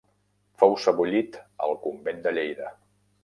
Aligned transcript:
Fou 0.61 0.71
sebollit 0.85 1.37
al 1.67 1.77
convent 1.85 2.23
de 2.25 2.35
Lleida. 2.39 2.73